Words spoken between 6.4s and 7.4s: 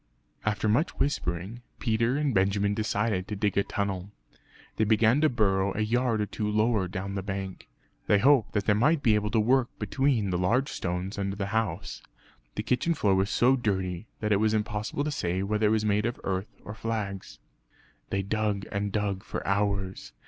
lower down the